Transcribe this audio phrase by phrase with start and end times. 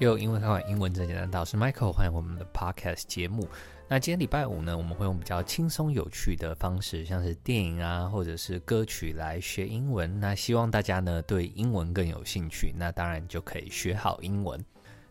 [0.00, 3.48] 用英文看完英文最简单，我是 Michael，欢迎我们的 Podcast 节目。
[3.88, 10.18] 那今天礼拜五呢，我们会用比较轻松有趣的方式，像是电影啊，或者是歌曲来学英文。
[10.18, 14.62] 那希望大家呢对英文更有兴趣，那当然就可以学好英文。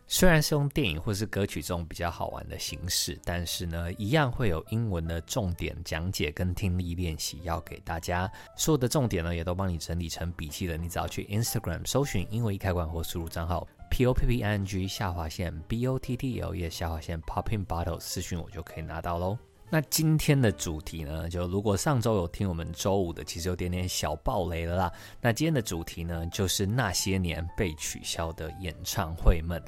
[0.06, 8.30] 虽然是用电影或是歌曲这种比较好玩的形式，但是呢，一样会有英文的重点讲解跟听力练习要给大家。
[8.56, 10.76] 所有的重点呢，也都帮你整理成笔记了。
[10.76, 16.54] 你只要去 Instagram 搜寻英文一开罐或输入账号 P O P P I N G 下划线 B O T T L
[16.54, 19.38] E 下划线 Popping Bottle 私讯我就可以拿到喽。
[19.70, 24.92] 那今天的主题呢，就如果上周有听我们周五的，其实有点点小爆雷了啦。
[25.20, 29.60] 那今天的主题呢，就是那些年被取消的演唱会们。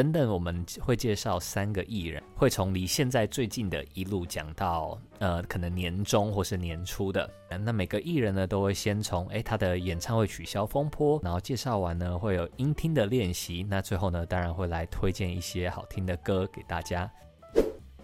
[0.00, 7.30] 等等，我们会介绍三个艺人，会从离现在最近的一路讲到呃，可能年中或是年初的。
[7.62, 13.62] 那每个艺人呢，都会先从诶他的演唱会取消风波，然后介绍完呢，会有音听的练习。
[13.68, 17.10] 那最后呢，当然会来推荐一些好听的歌给大家。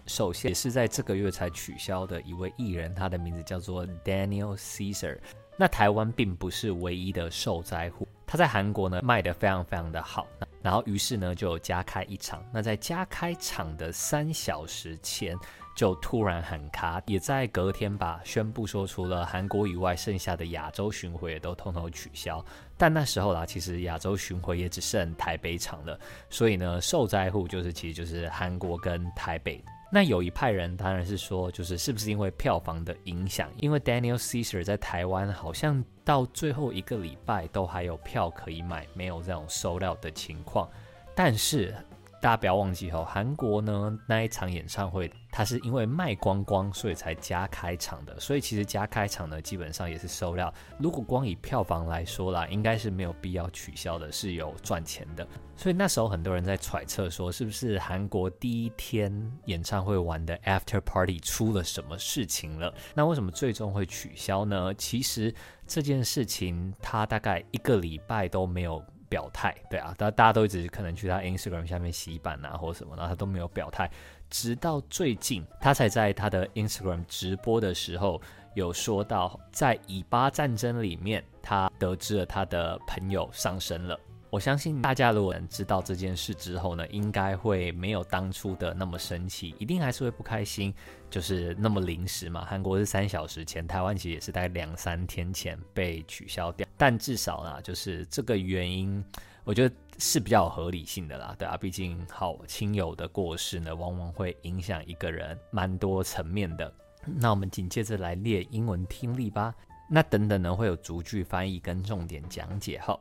[0.05, 5.17] 首先也是在这个月才取消的一位艺人，他的名字叫做 Daniel Caesar。
[5.57, 10.27] 那台湾并不是唯一的受灾户，他在韩国呢卖得非常非常的好。
[10.67, 12.43] 然后，于是呢，就加开一场。
[12.51, 15.33] 那在加开场的三小时前，
[15.77, 22.43] 就突然喊卡，也在隔天吧，宣布说，除了韩国以外，剩下的亚洲巡回也都通通取消。
[22.75, 25.97] 但那时候啦，其实亚洲巡回也只剩台北场了。
[26.29, 29.63] 所以呢，受灾户就是其实就是韩国跟台北。
[29.89, 33.49] 那有一派人当然是说，就是是不是因为票房的影响？
[33.57, 40.69] 因为 Daniel Caesar 在台湾好像到最后一个礼拜都还有票可以买，没有这种收料的情况。
[41.15, 41.73] 但是
[42.19, 45.11] 大家不要忘记哦，韩国呢那一场演唱会。
[45.29, 48.19] 它是因为卖光光，所以才加开场的。
[48.19, 50.51] 所以其实加开场呢，基本上也是收料。
[50.79, 55.27] 如果光以票房来说啦，应该是没有必要取消的，是有赚钱的。
[55.55, 62.73] 所以那时候很多人在揣测说，是不是韩国第一天演唱会玩的 After Party 出了什么事情了？
[62.95, 64.73] 那为什么最终会取消呢？
[64.73, 65.31] 其实
[65.67, 69.55] 这件事情，他大概一个礼拜都没有表态。
[69.69, 73.89] 对啊，大大家都一直可能去他 Instagram 下面洗版啊，或什么，然后他都没有表态。
[74.29, 78.21] 直到最近，他才在他的 Instagram 直播的时候
[78.55, 83.97] 有说到，在以巴战争里面，他得知了他的朋友丧生了。
[84.37, 90.71] 我相信大家如果知道这件事之后呢，应该会没有当初的那么生气，一定还是会不开心，
[91.09, 92.45] 就是那么临时嘛。
[92.45, 99.03] 韩国是三小时前，台湾其实也是大概两三天前被取消掉，但至少呢，就是这个原因。
[99.43, 106.71] 我觉得是比较合理性的啦，对啊，毕竟好亲友的过世呢，往往会影响一个人蛮多层面的。
[107.03, 109.51] 那我们紧接着来练英文听力吧。
[109.89, 112.95] 那等等呢，会有逐句翻译跟重点讲解哈。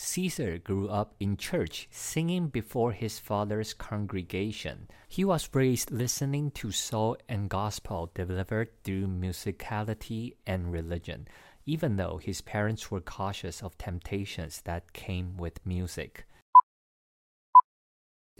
[0.00, 4.86] Caesar grew up in church, singing before his father's congregation.
[5.08, 11.26] He was raised listening to soul and gospel delivered through musicality and religion.
[11.66, 16.26] Even though his parents were cautious of temptations that came with music,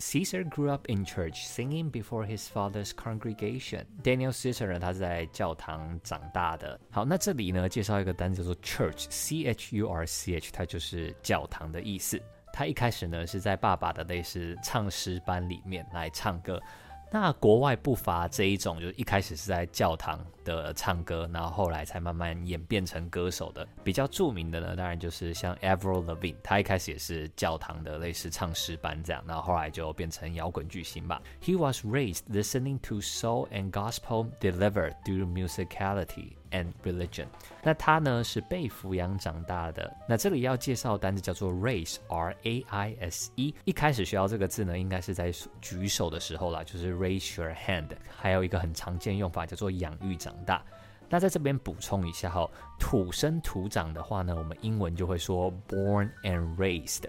[0.01, 3.85] Caesar grew up in church, singing before his father's congregation.
[4.03, 6.79] Daniel Caesar 呢，他在教堂长大的。
[6.91, 12.21] 好，那这里呢，介绍一个单词叫做 church，c h u r c h，它就是教堂的意思。
[12.53, 16.63] 他一开始呢，是在爸爸的类似唱诗班里面来唱歌。
[17.11, 23.67] 那国外不乏这一种，就是一开始是在教堂的唱歌，然后后来才慢慢演变成歌手的。
[23.83, 31.23] 比较著名的呢，当然就是像 Avril Lavigne，他一开始也是教堂的类似唱诗班这样，然后后来就变成摇滚巨星吧。
[31.43, 37.27] He was raised listening to soul and gospel delivered through musicality and religion，
[37.62, 39.95] 那他呢是被抚养长大的。
[40.09, 43.55] 那这里要介绍的单词叫做 raise，r a i s e。
[43.65, 47.91] 一开始学到这个字呢，应该是在举手的时候啦，就是 raise your hand。
[48.17, 50.62] 还有一个很常见用法叫做养育长大。
[51.11, 52.47] 那在这边补充一下哈，
[52.79, 57.05] 土生土长的话呢，我们英文就会说 born and raised。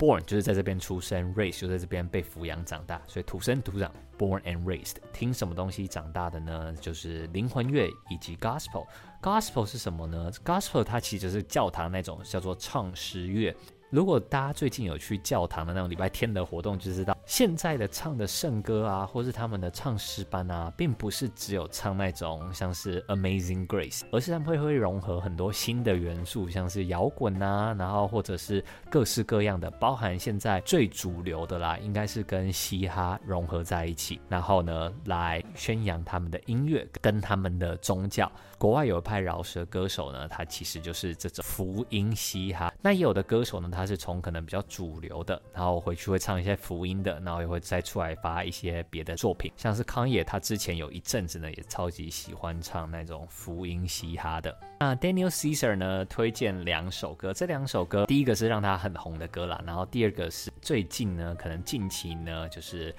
[0.00, 3.92] Born 就是在这边出生，raise 就在这边被抚养长大，所以土生土长。
[4.18, 6.74] Born and raised，听什么东西长大的呢？
[6.80, 8.86] 就是灵魂乐以及 gospel。
[9.22, 13.54] Gospel 是什么呢？Gospel 它其实是教堂那种叫做唱诗乐。
[13.90, 38.30] 如果大家最近有去教堂的那种礼拜天的活动，就知道现在的唱的圣歌啊，或是他们的唱诗班啊，并不是只有唱那种像是 Amazing Grace，而是他们会会融合很多新的元素，像是摇滚啊，然后或者是各式各样的，包含现在最主流的啦，应该是跟嘻哈融合在一起，然后呢，来宣扬他们的音乐跟他们的宗教。
[38.56, 42.72] 国外有一派饶舌歌手呢，他其实就是这种福音嘻哈。
[42.80, 54.54] 那也有的歌手呢，他他是从可能比较主流的，然后回去会唱一些福音的，然后也会再出来发一些别的作品，像是康也，他之前有一阵子呢也超级喜欢唱那种福音嘻哈的。
[54.80, 62.94] 那 Daniel Caesar 呢推荐两首歌，这两首歌第一个是让他很红的歌啦，然后第二个是最近呢，可能近期呢就是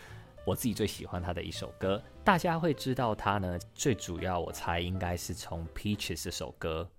[0.48, 6.90] 我自己最喜欢他的一首歌，大家会知道他呢，最主要我猜应该是从 Peaches 这首歌。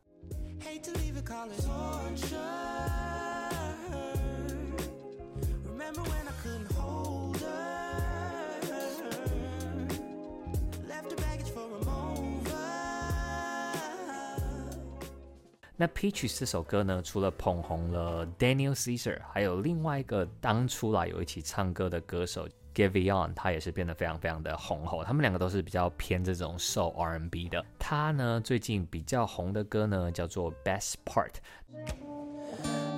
[15.82, 25.02] 那 Peaches 这首歌呢，除了捧红了 Daniel Caesar，还有另外一个当初啦有一起唱歌的歌手 Giveon，他也是变得非常非常的红火。
[25.02, 27.64] 他们两个都是比较偏这种 s o R&B 的。
[27.81, 31.32] 他呢最近比较红的歌呢叫做 Best Part。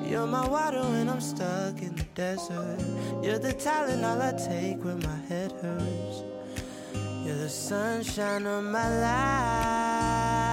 [0.06, 2.80] You're my water when I'm stuck in the desert.
[3.22, 6.22] You're the talent all I take when my head hurts.
[7.24, 10.43] You're the sunshine of my life.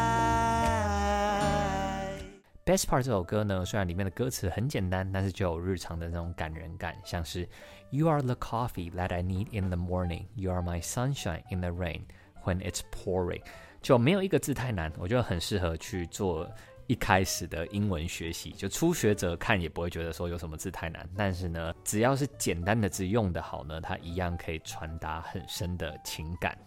[2.71, 7.45] Best Part 这首歌呢，虽然里面的歌词很简单，但是就有日常的那种感人感，像是
[7.89, 10.27] You are the coffee that I need in the morning.
[10.35, 12.03] You are my sunshine in the rain
[12.45, 13.41] when it's pouring.
[13.81, 16.49] 就没有一个字太难，我觉得很适合去做
[16.87, 18.51] 一开始的英文学习。
[18.51, 26.57] 就初学者看也不会觉得说有什么字太难，但是呢，只要是简单的字用得好呢，它一样可以传达很深的情感。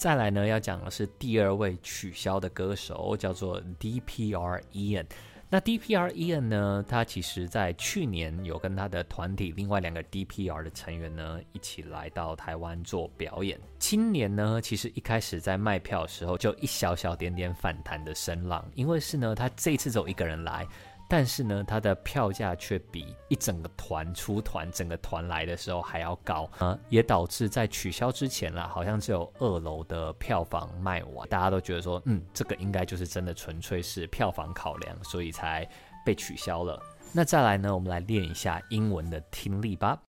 [0.00, 5.04] 再来呢，要讲的是第二位取消的歌手，叫做 DPR Ian。
[5.50, 13.60] 那 DPR Ian 呢，他其实在去年有跟他的团体另外两个 DPR 的成员呢一起来到台湾做表演。
[13.78, 20.66] 今年呢，其实一开始在卖票的时候就一小小点点反弹的声浪，因为是呢，他这一次只有一个人来。
[21.10, 35.68] 但是呢，它的票价却比一整个团出团，整个团来的时候还要高呃，也导致在取消之前啦，好像只有二楼的票房卖完，大家都觉得说，嗯，这个应该就是真的纯粹是票房考量，所以才
[36.06, 36.80] 被取消了。
[37.12, 40.00] 那再来呢，我们来练一下英文的听力吧。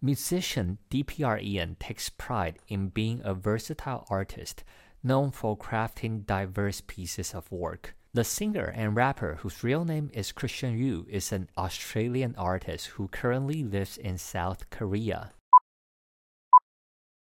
[0.00, 4.64] Musician D P R E N takes pride in being a versatile artist
[5.02, 7.94] known for crafting diverse pieces of work.
[8.13, 13.07] The singer and rapper, whose real name is Christian Yu, is an Australian artist who
[13.07, 15.31] currently lives in South Korea.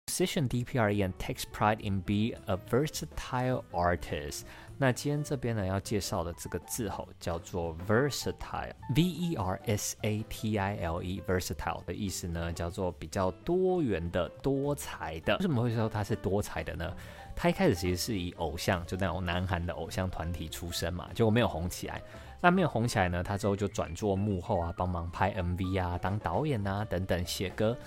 [0.09, 4.45] Musician DPR Ian takes pride in being a versatile artist.
[4.77, 15.37] 那今天这边呢要介绍的这个字吼叫做 versatile，V E R S A T I L E，versatile 的意思呢叫做比较多元的、多彩的。
[15.37, 16.95] 为什么会说它是多彩的呢？
[17.38, 22.02] 他一开始其实是以偶像，就那种南韩的偶像团体出身嘛，结果没有红起来。
[22.42, 27.78] 那没有红起来呢，他之后就转做幕后啊，帮忙拍 MV 啊，当导演啊等等，写歌。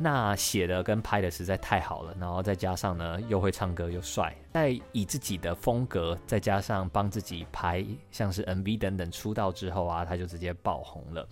[0.00, 11.28] 那写的跟拍的实在太好了，然后再加上呢，又会唱歌又帅，再以自己的风格，再加上帮自己拍像是 MV 等等，出道之后啊，他就直接爆红了。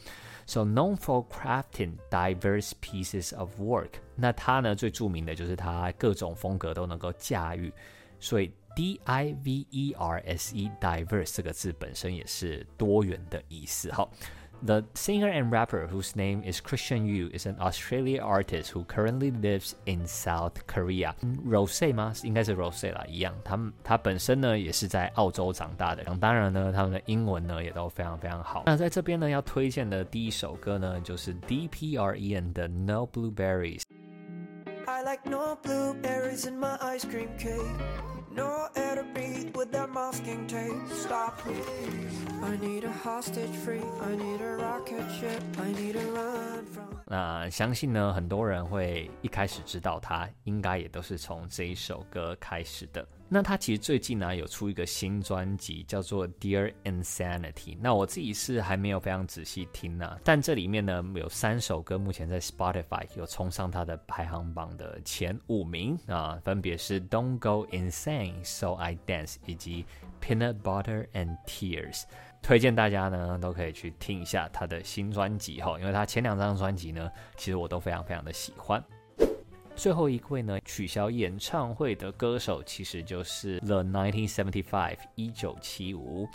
[0.47, 7.73] So known for crafting diverse pieces of work，那他呢最著名的就是他各种风格都能够驾驭，
[8.21, 13.93] 所以 D I V E R S E diverse 这个字本身也是多元的意思。
[13.93, 14.11] 好。
[14.64, 19.74] The singer and rapper whose name is Christian Yu is an Australian artist who currently lives
[19.86, 21.16] in South Korea.
[21.44, 22.14] Rose 吗？
[22.22, 23.34] 应该是 Rose 啦，一样。
[23.44, 26.04] 他们他本身呢也是在澳洲长大的。
[26.20, 28.62] 当然呢，他们的英文呢也都非常非常好。
[28.68, 37.66] 那在这边呢要推荐的第一首歌呢就是 DPR Ian 的 No Blueberries。I like no blueberries in my ice cream cake.
[38.34, 38.70] No
[39.15, 40.73] breathe with that masking tape.
[40.91, 41.65] Stop please.
[42.43, 43.83] I need a hostage free.
[44.03, 45.43] I need a rocket ship.
[45.59, 46.85] I need to run from.
[47.07, 53.07] 那相信呢，很多人会一开始知道他，应该也都是从这一首歌开始的。
[53.29, 57.53] 那他其实最近呢有出一个新专辑，叫做《Dear Insanity》。
[57.81, 69.85] 那我自己是还没有非常仔细听呢，但这里面呢有三首歌目前在 Spotify 有冲上他的排行榜的前五名啊，分别是《Don't Go Insane》、《So I Dance》以及
[70.25, 72.03] 《Peanut Butter and Tears》。
[72.43, 78.81] 推荐大家呢都可以去听一下他的新专辑哈，因为他前两张专辑呢其实我都非常非常的喜欢。
[79.77, 86.27] 最后一位呢，取消演唱会的歌手其实就是 The 1975一九七五，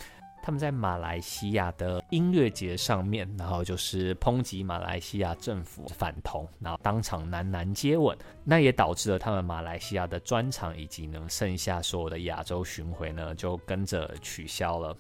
[0.44, 14.96] 他们在马来西亚的音乐节上面，然后就是抨击马来西亚政府反同，然后当场男男接吻，那也导致了他们马来西亚的专场以及呢剩下所有的亚洲巡回呢就跟着取消了。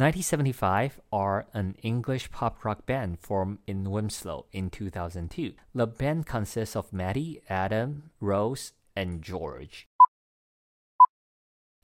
[0.00, 5.54] 1975 are an English pop rock band formed in Wilmslow in 2002.
[5.74, 9.88] The band consists of Maddie, Adam, Rose, and George.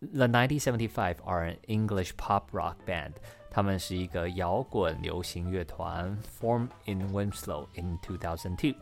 [0.03, 3.15] The 1975 are an English pop rock band.
[3.51, 8.75] 他们是一个摇滚流行乐团，formed in Wilmslow in 2002.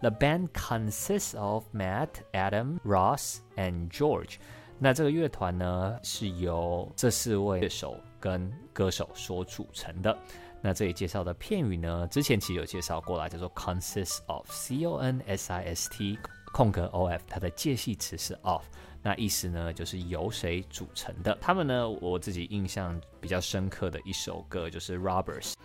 [0.00, 4.36] The band consists of Matt, Adam, Ross, and George.
[4.78, 10.17] 那这个乐团呢，是由这四位乐手 跟歌手所组成的。
[10.61, 16.17] 那这里介绍的片语呢，之前其实有介绍过啦，叫做 consist of，c o n s i s t
[16.53, 18.63] 空格 o f，它的介系词是 of，
[19.01, 21.37] 那意思呢就是由谁组成的。
[21.41, 25.55] 他们呢，我自己印象比较深刻的一首歌就是 Robbers。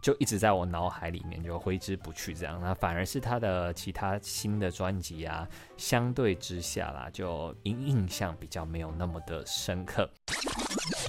[0.00, 10.10] 就一直在我脑海里面就挥之不去，这样，那反而是他的其他新的专辑啊，相对之下啦，就印印象比较没有那么的深刻。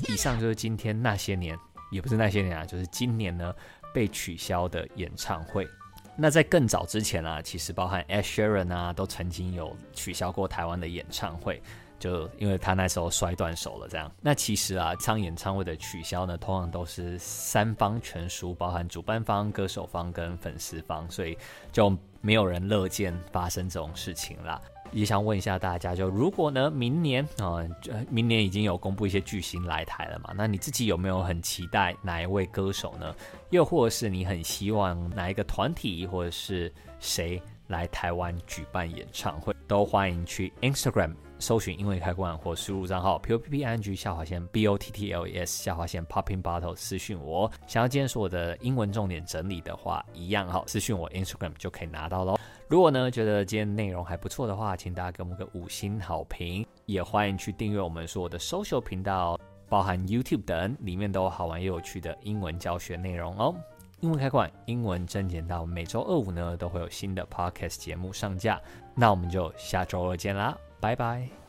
[0.09, 1.57] 以上就是今天那些年，
[1.91, 3.53] 也不是那些年啊，就是今年呢
[3.93, 5.67] 被取消的演唱会。
[6.17, 11.61] 那在更早之前啊，其实包含 Ed Sheeran 啊，都曾经有取消过台湾的演唱会。
[12.01, 14.11] 就因为他那时候摔断手了，这样。
[14.19, 21.37] 那其实啊，唱演唱会的取消呢，通常都是三方全输，包含主办方、歌手方跟粉丝方，所以
[21.71, 24.59] 就没有人乐见发生这种事情啦。
[24.91, 30.33] 也想问一下大家，就如果呢，明年啊，呃，明年已经有公布一些巨星来台了嘛？
[30.35, 33.15] 那你自己有没有很期待哪一位歌手呢？
[33.51, 39.55] 又或是你很希望哪一个团体或者是谁来台湾举办演唱会？
[39.65, 41.15] 都欢迎去 Instagram。
[41.41, 45.63] 搜寻英文开关或输入账号 p o p p i n g 下划线 b o t t l e s
[45.63, 47.51] 下划线 popping bottle 私讯我。
[47.65, 52.37] 想要今天说我的英文重点整理的话，一样哈，私讯我 Instagram 就可以拿到喽。
[52.67, 63.55] 如果呢觉得今天内容还不错的话，请大家给我们个五星好评，也欢迎去订阅我们所有的 social 频道，包含 YouTube 等，里面都有好玩又有趣的英文教学内容哦。
[63.99, 65.67] 英文开罐，英文真简单。
[65.67, 68.59] 每周二五呢都会有新的 podcast 节目上架，
[68.95, 70.57] 那我们就下周二见啦。
[70.81, 71.40] 拜拜。